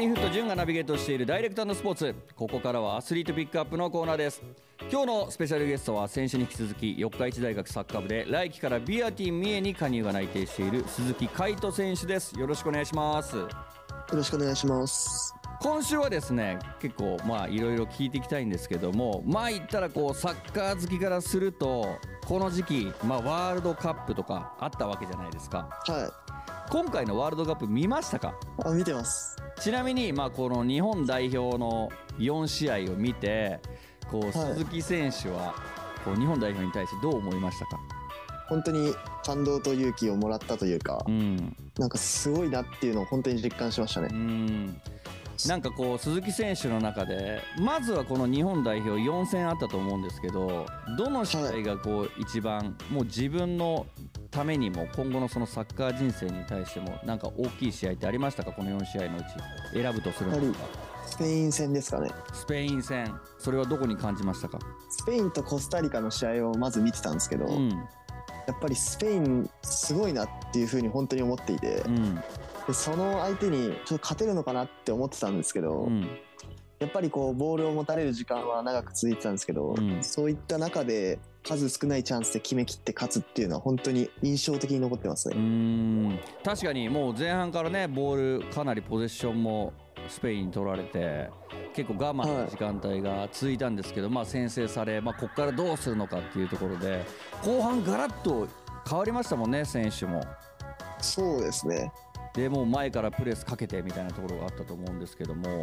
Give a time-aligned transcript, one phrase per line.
[0.00, 2.14] ティフット潤がナビゲートしているダイレクトスポーツ。
[2.34, 4.42] ここからはアスリートピックアップのコーナーです。
[4.90, 12.34] 今日のスペシャルゲストは先週に引き続き四日市大学サッカー部で来季からビアティン三重に加入が内定している鈴木海斗選手です。
[12.40, 13.36] よろしくお願いします。
[13.36, 13.46] よ
[14.10, 15.34] ろしくお願いします。
[15.60, 25.68] 今週はですね結構まあいろいろ聞いていきたいんですけどもまあ言ったらこうサッカー好きからするとこの時期、まあ、ワールドカップとかあったわけじゃないですか。
[25.86, 26.70] はい。
[26.70, 28.32] 今回のワールドカップ見ましたか？
[28.64, 33.60] あ見てますちなみに、まあ、この日本代表の4試合を見て
[34.10, 35.54] こう、はい、鈴木選手は
[36.04, 37.78] こう日本代表に対してどう思いましたか？
[38.48, 44.08] 本当に感動と勇気をもらったというか、うん、なんかすごいなっていうのを本当に実感しましたね。
[44.10, 44.80] うん。
[45.46, 50.66] なんかこう鈴木選手の中でまずはこの日本代表4戦あったと思うんですけど
[50.98, 53.86] どの試合がこう一番もう自分の
[54.30, 58.52] ためにも今後のそのサッカー人生に対してもなんか大きい試合ってありましたか？
[58.52, 59.26] この4試合のうち。
[59.72, 60.58] 選ぶとするのか。
[61.06, 62.10] スペイン戦ですかね。
[62.32, 63.12] スペイン戦。
[63.38, 64.58] それはどこに感じましたか？
[64.90, 67.76] スペインとコスタリカの試合をまず見てたんですけど、うん、や
[68.52, 72.14] っぱりスペインすごいなっていうふうに本当に思っていて、うん。
[72.14, 72.22] で
[72.72, 76.08] その相手にちょっと勝てるのかなって思ってたんですけど、うん、
[76.80, 86.20] やっぱりこうボールを持たれる時間は長く続いてたんですけど、うん、そういった中で数少ないチャンスで決めきって勝つっていうのは本当に印象的に残ってますね。
[86.42, 89.74] 確かにもう前半からねボールかなりポゼッションも
[90.08, 91.28] スペインに取られて
[91.74, 97.04] 結構我慢の時間帯が続いたんですけど、はい、まあ先制され、まあ、ここからどうするのかっていうところで
[97.42, 98.48] 後半ガラッと
[98.88, 100.22] 変わりましたもんね選手も。
[101.02, 101.92] そうですね
[102.34, 105.62] でもう前からプレスかけてみたいなところがあったと思うんですけども、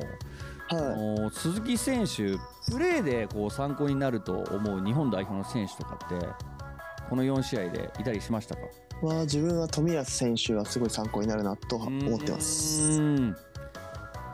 [0.70, 2.38] はい、鈴木選手、
[2.72, 6.28] プレーでこう参考になると思う日本代表の選手とかって
[7.10, 8.62] この4試合でいたりしましたか？
[9.02, 13.02] は自分は冨安選手はすごい参考になるなと思ってます。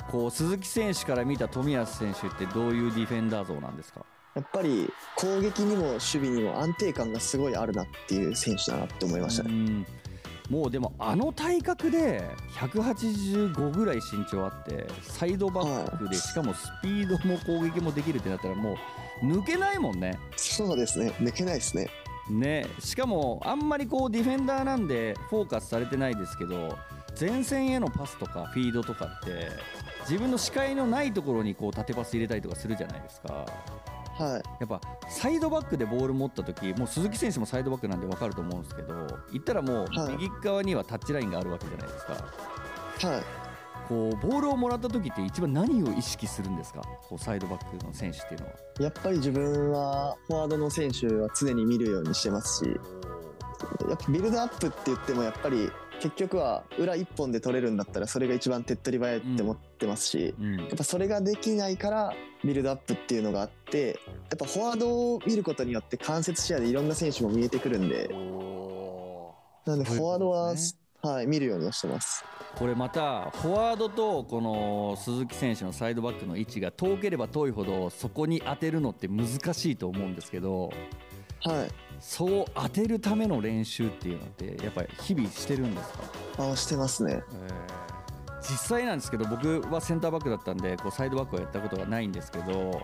[0.10, 4.06] こう鈴木選手から見た冨安選手ってどういうディフェンダー像なんですか？
[4.36, 9.86] やっぱり攻撃にも守備にも安定感がすごいあるなっていう選手だなって思いましたね。
[10.50, 12.24] もうでもあの体格で
[12.56, 18.78] 185ぐらい身長あってサイドバックでしかもスピードも攻撃もできるってなったらも
[19.22, 20.20] う抜けないもんね。
[20.36, 21.14] そうですね。
[21.20, 21.90] 抜けないですね。
[22.30, 22.68] ね。
[22.80, 26.78] しかもあんまりこうディフェンダーなんでフォーカスされてないですけど
[27.20, 29.50] 前線へのパスとかフィードとかって
[30.02, 33.46] 自分の視界のないところにこう縦パス入れたりとかするじゃないですか
[34.14, 34.80] はい、やっぱ
[35.10, 38.94] サイドバックでボール持った時もう鈴木選手もサイドバックなんで分かると思うんですけど
[39.32, 39.88] 言ったらもう
[40.18, 42.14] 右側にはタッチラインがあるわけじゃないですか。
[43.08, 43.24] はい。
[43.90, 46.82] こうボールをもらった時って一番何を意識するんですか？
[47.10, 48.54] こうサイドバックの選手っていうのは。
[48.80, 55.70] やっぱり自分はフォワードの選手は常に見るようにしてますしやっぱビルドアップって言ってもやっぱり
[56.00, 60.46] 結局は裏一本で取れるんだったらそれが一番手っ取り早いって思ってますし、うん。
[60.46, 62.14] うん、やっぱそれができないから
[62.44, 68.10] ビルドアップっていうのがあってやっぱフォワードを見ることによって間接視野でいろんな選手も見えてくるんで
[69.66, 70.60] なのでフォワードは、ね、
[71.02, 72.24] はい、見るようにはしてます。
[72.56, 80.72] これまたフォワードとこの鈴木選手のサイドバックの位置が遠ければ遠いほどそこに当てるのって難しいと思うんですけど、
[81.40, 85.94] はい、そう当てるための練習っていうのってやっぱり日々してるんです
[86.38, 86.52] か？
[86.52, 87.83] あしてますね、えー、
[88.50, 92.82] 実際なんですけど僕はセンターバックだったんでこうサイドバックはやったことがないんですけど、はい、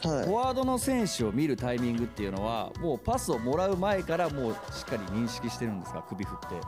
[0.00, 6.66] フォワードの選手を見るタイミングっていうのはもうパスをもらう前からもうしっかり認識してるんですか首振って。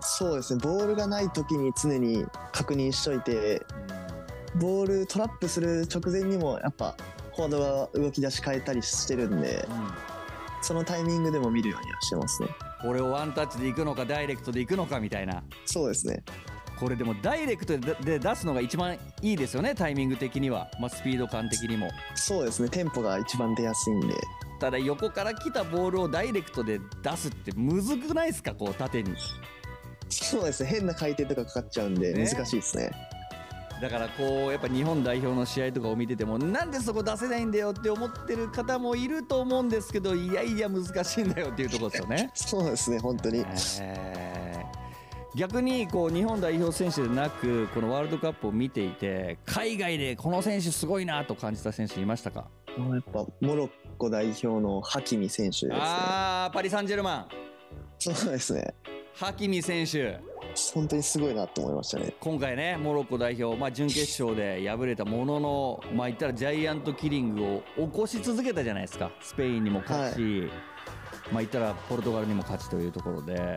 [0.00, 0.60] そうですね。
[0.62, 3.62] ボールがない時に常に確認しといて、
[4.54, 6.96] うん、ボールトラップする直前にもやっぱ
[7.36, 9.90] フォワードが動き出し変えたりしてるんで、うん。
[10.62, 12.48] そのタイミングでも見るようにはしてますね。
[12.82, 15.42] これをワンタッチでいくのかダイレクトでいくのかみたいな。
[15.66, 16.22] そうですね
[16.80, 21.90] これでもダイレクトで出すのが一番いいですよねタイミング的には、まあ、スピード感的にも。
[22.14, 24.14] そうですねテンポが一番出やすいんで。
[24.58, 29.14] ただ横から来たボールをダイレクトで出すってむずくないですかこう縦に。
[30.08, 32.90] そうですね変な回転とかかかっちゃうんで難しいですね。
[33.80, 42.30] だからこうやっぱ日本代表の試合とかを見ててもなんでそこ出せないんだよって思ってる方もいると思うんですけどいやいや難しいんだよっていうところですよね。
[42.36, 44.39] そうですね本当に、えー、
[45.34, 52.48] 逆にこう日本代表選手でなくこのワールドカップを見ていて海外でこの選手すごいなと感じた選手いましたか？
[52.76, 55.74] やっぱモロッコ代表のハキミ選手ですね。
[55.78, 57.28] ああパリ・サンジェルマン。
[57.98, 58.74] そうですね。
[59.14, 60.18] ハキミ選手。
[60.74, 62.12] 本当にすごいなと思いましたね。
[62.18, 69.12] 今回ねモロッコ代表、まあ、準決勝で敗れたものの、まあ、言ったらジャイアントキリングを起こし続けたじゃないですか。
[69.20, 70.50] スペインにも勝ち、はい、
[71.30, 73.56] まあ、言ったらポルトガルにも勝ちというところで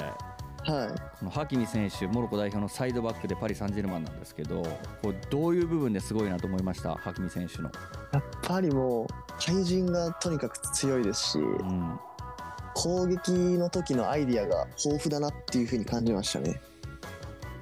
[0.66, 0.88] はい。
[1.20, 4.64] このハキミ選手モロッコ代表のサイドバックでパリ・サンジェルマンなんですけど
[5.02, 6.96] これどういう部分ですごいなと思いました？
[6.96, 7.72] ハキミ選手の、
[8.12, 9.08] やっぱりもう
[9.40, 12.00] 対人がとにかく強いですしうん、
[12.76, 16.62] 攻撃の時のアイディアが豊富だなっていう風に感じましたね。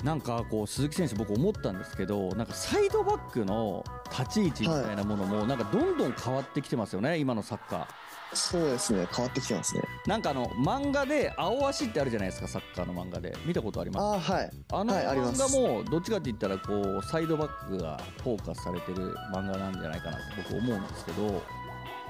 [0.03, 7.88] なんかこう鈴木選手僕思ったんですけどなんかサイドバックの立ち位置みたいなものもなんかどんどん変わってきてますよね今のサッカー
[8.33, 9.81] そうですね変わってきてますね。
[10.07, 13.36] なんかあの漫画で青足ってあるじゃないですかサッカーの漫画で。
[13.45, 14.31] 見たことあります？
[14.31, 14.94] ああはいあの
[15.33, 21.44] 漫画もどっちかって言ったらこうサイドバックがフォーカスされてる漫画なんじゃないかなって僕思うんですけど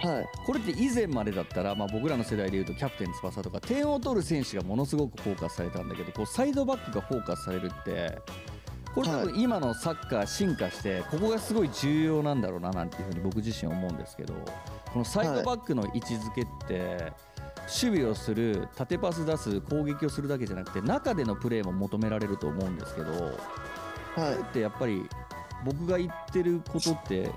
[0.03, 0.25] はい。
[0.45, 8.17] これって以前までだったら、まあ、僕らの世代でいうとキャプテン翼とか点を取る選手がものすごくフォーカスされたんだけどこうサイドバックがフォーカスされるって
[8.93, 14.33] これ多分今のサッカー進化してここがすごい重要なんだろうななんていうふうに僕自身思うんですけど
[14.93, 17.13] このサイドバックの位置づけって
[17.61, 23.33] 守備をする縦パス出す攻撃をするだけじゃなくて中でのプレーも求められると思うんですけどはい。
[23.33, 25.07] これってやっぱり
[25.63, 27.31] 僕が言ってることって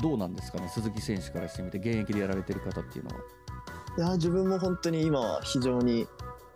[0.00, 3.16] どうなんですかね鈴木選手からしてみて現役でやられてる方っていうのは。
[3.96, 6.06] いや自分も本当に今は非常に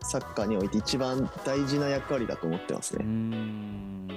[0.02, 3.04] サッカーにおいて一番大事な役割だと思ってますね。
[3.04, 4.08] ん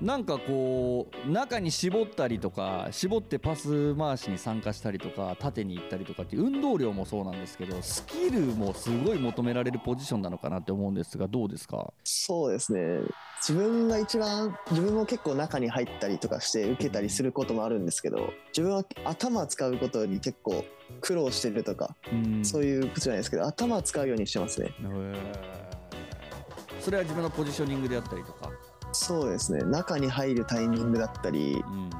[0.00, 11.92] なんかこう中に絞ったりとか絞ってパス回しに参加したりとか縦に行ったりとかっていう運動量もそうなんですけどスキルもすごい求められるポジションなのかなって思うんですがどうですか？
[12.02, 13.00] そうですね。
[13.40, 20.64] 自分が一番自分も結構中に入ったりとかして受けたりすることもあるんですけど自分は頭使うことに結構
[21.00, 22.44] 苦労してるとか、うん。
[22.44, 24.70] そういうことじゃないですけど頭使うようにしてますね。
[26.80, 28.50] それは自分のポジショニングであったりとか、
[28.94, 29.62] そうですね。
[29.64, 31.90] 中に入るタイミングだったりうん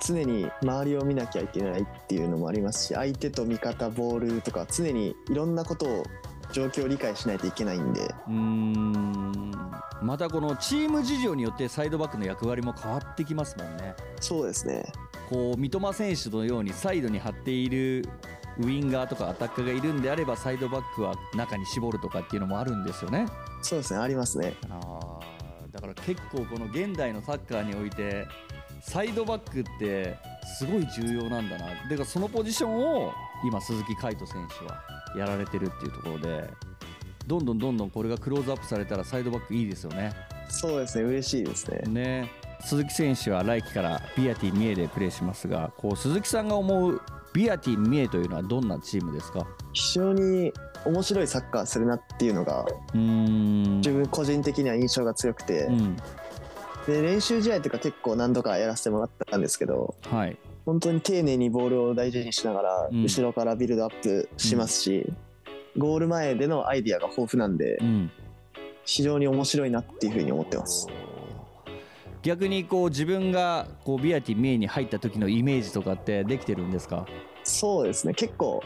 [0.00, 6.04] 常に周りを見なきゃいけないっていうのもありますし相手と味方ボールとか常にいろんなことを
[6.52, 8.02] 状況を理解しないといけないんで。
[8.02, 9.52] うーん。
[10.00, 13.94] またこのチーム事情によってサイドバックの役割も変わってきますもんね。
[14.20, 14.84] そうですね。
[15.28, 18.08] こう三笘選手のようにサイドに張っている
[18.58, 23.26] ウィンガーとかアタッカーがいるんであればサイドバックは中に絞るとかっていうのもあるんですよね。
[23.60, 23.98] そうですね。
[24.00, 24.54] ありますね。
[24.70, 25.37] あー
[25.70, 28.26] だから結構この現代のサッカーにおいて
[28.80, 30.16] サイドバックって
[30.58, 31.66] すごい重要なんだな。
[31.66, 33.12] だからそのポジションを
[33.44, 34.82] 今鈴木海斗選手は
[35.16, 36.50] やられてるっていうところで
[37.26, 40.12] どんどんどんどんこれがクローズアップされたらサイドバックいいですよね。
[40.48, 41.82] そうですね嬉しいですね。
[41.86, 42.30] ね
[42.60, 47.02] 鈴木選手は来季からビアティ三重でプレーしますがこう鈴木さんが思う
[47.34, 49.46] ビアティ三重というのはどんなチームですか？
[49.72, 50.52] 非常に
[50.84, 55.96] 面白いサッカーするなっていうのが自分個人的には印象が強くて、うん。
[56.86, 60.36] で練習試合とか結構何度かやらせてもらったんですけどはい。
[60.64, 63.02] 本当に丁寧にボールを大事にしながらうん。
[63.02, 65.06] 後ろからビルドアップしますし、
[65.76, 68.10] ゴール前でのアイディアが豊富なんでうん。
[68.84, 70.86] 非常に面白いなっていうふうに思ってます。
[72.22, 77.06] 逆にこう自分がこうビアティ三重に入った時のイメージとかってできてるんですか？
[77.44, 78.14] そうですね。
[78.14, 78.62] 結構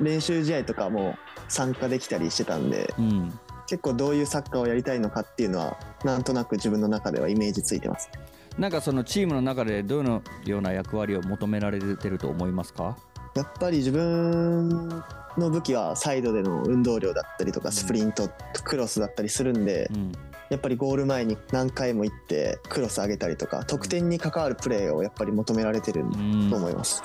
[0.00, 1.16] 練習試合とかも
[1.48, 3.38] 参加できたりしてたんでうん。
[3.66, 8.10] 結構どういうサッカーをやりたいのかっていうのはなんとなく自分の中ではイメージついてます。
[8.56, 12.96] なんかそのチームの中でどのような役割を求められてると思いますか？
[13.34, 14.88] やっぱり自分
[15.36, 18.30] の武器はサイドでの運動量だったりとかスプリント
[18.64, 20.12] クロスだったりするんでうん。
[20.48, 27.02] やっぱりゴール前に何回も行ってクロス上げたりとか得点に関わるプレーをやっぱり求められてるうんと思います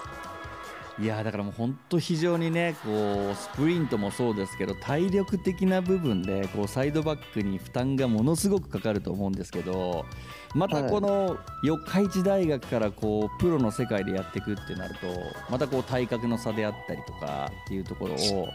[1.00, 10.06] いやーだからもう本当非常にねこうスプリントもそうですけど体力的な部分でこうサイドバックに負担がものすごくかかると思うんですけど
[10.54, 15.08] またこの四日市大学からこうプロの世界でやっていくってなると
[15.50, 18.48] またこう体格の差であったりとかっていうところを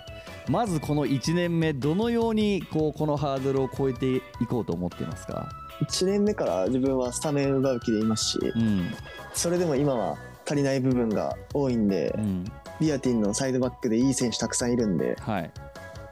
[0.48, 5.48] まずこの1年目どのようにこうこのハードルを超えていこうと思っていますか、
[5.80, 8.94] 1年目から自分はスタメン奪う気でいますしうん。
[9.34, 10.16] それでも今は
[10.48, 12.44] 足りない部分が多いんでうん。
[12.80, 15.50] ビアティンのサイドバックでいい選手たくさんいるんではい、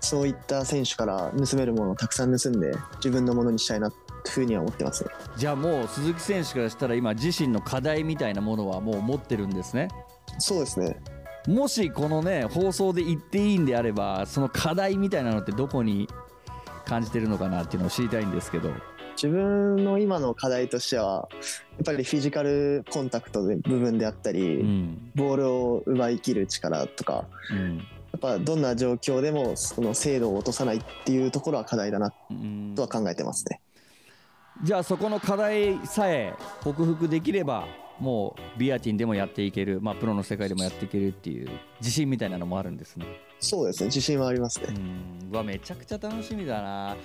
[0.01, 3.93] そういった選手から盗めるものをたくさん盗んで自分のものにしたいな
[4.29, 5.11] ふうには思ってますね。
[5.37, 9.89] じゃあもう鈴木選手からしたら今自身の課題みたいなものはもう持ってるんですね？
[10.39, 10.97] そうですね。
[11.47, 16.09] もしこのね放送で言っていいんであればその課題みたいなのってどこに
[16.85, 18.73] 感じてるのかなっていうのを知りたいんですけど
[19.17, 21.39] 自分の今の課題としてはや
[21.83, 27.83] っぱりフィジカルコンタクトで部分であったり、うんボールを奪い切る力とかうんや
[28.17, 33.61] っぱどんな状況でもその精度を落とさないっていうところは課題だなうんとは考えてますね。
[34.63, 37.67] じゃあそこの課題さえ克服できれば
[37.99, 41.49] もうビアティンでもやっていける、まあ、プロの世界でもやっていけるっていう
[41.81, 43.07] 自信みたいなのもあるんですね。
[43.39, 44.67] そうですね自信はありますね。
[44.71, 46.97] うんわめちゃくちゃ楽しみだな。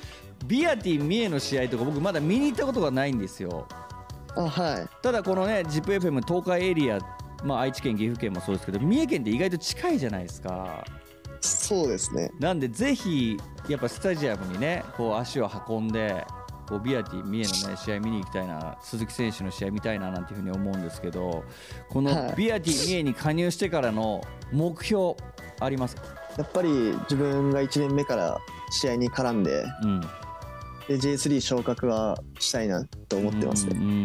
[0.46, 3.68] ビアティ三重の試合とか僕まだ見に行ったことがないんですよ。
[4.36, 4.88] あはい。
[5.02, 7.00] ただこのね ZIPFM 東海エリア
[7.44, 10.86] まあ愛知県岐阜県もそうですけど三重県って意外と近いじゃないですか。
[11.42, 12.32] そうですね。
[12.40, 16.26] なんでぜひやっぱスタジアムにねこう足を運んで
[16.70, 21.44] こうビアティ三重のね試合見に行きたいな鈴木選手の試合見たいななんていうふうに思うんですけど
[21.90, 22.36] このはい。
[22.36, 24.22] ビアティ三重に加入してからの
[24.52, 25.16] 目標
[25.60, 26.04] ありますか、
[26.38, 28.38] やっぱり自分が1年目から
[28.70, 30.02] 試合に絡んでうん、
[30.88, 33.98] で J3 昇格はしたいなと思ってますね、うんうんうんう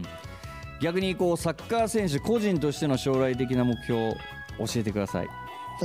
[0.00, 0.02] ん。
[0.80, 5.28] 逆にこうサッカー選手個人としての将来的な目標教えてください。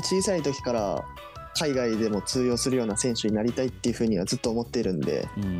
[0.02, 1.04] 小さい時から
[1.56, 5.60] 海外でも通用するような選手になりたいっていうふうにはずっと思っているんでうん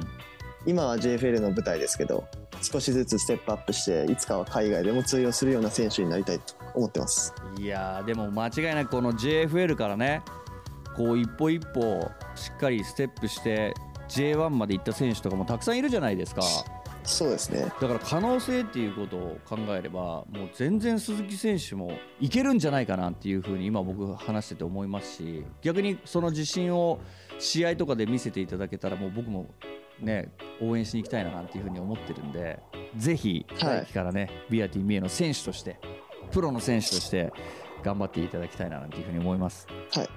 [0.65, 2.25] 今は JFL の舞台ですけど
[2.62, 7.34] 少しずつステップアップしていつかは海外でも通用するような選手になりたいと思ってます。
[7.60, 10.22] いやーでも間違いなくこの JFL からね
[10.96, 13.74] こう一歩一歩しっかりステップして
[14.08, 16.41] J1 まで行った選手とかもたくさんいるじゃないですか。
[17.03, 17.63] そうですね。
[17.63, 27.01] だから可能性っていうことを考えればもう全然鈴木選手もいけるんじゃないかなっていうふうに今僕話してて思いますし逆にその自信を
[27.39, 29.48] 試合とかで見せていただけたらもう僕も
[30.03, 30.31] ね
[30.62, 32.60] 応援しに行きたいななんていうふうに思ってるんで
[32.98, 33.79] ぜひはい。
[33.83, 35.79] 来期からね、ビアティミエの選手として
[36.31, 37.31] プロの選手として
[37.83, 39.67] 頑張っていただきたいななんていうふうに思います。
[39.91, 40.10] はい。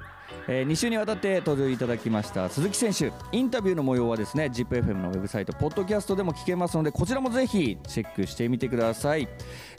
[0.48, 9.28] え2週にわたって登場いただきました鈴木選手インタビューの模様はですね ZIPFM のウェブサイトポッドキャストでも聞けますのでこちらもぜひチェックしてみてください、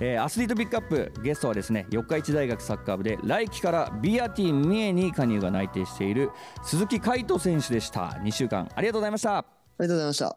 [0.02, 6.32] えーアスリートピックアップゲストはですね四日市大学サッカー部で来季からビアティ三重に加入が内定している
[6.64, 8.20] 鈴木海斗選手でした。
[8.24, 9.38] 2週間ありがとうございました。
[9.38, 10.36] あありがとうございました。